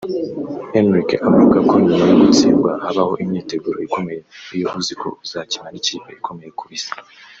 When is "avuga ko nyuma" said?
1.29-2.03